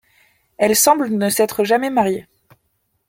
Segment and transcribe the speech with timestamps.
[0.57, 2.25] Elle semble ne s’être jamais mariée.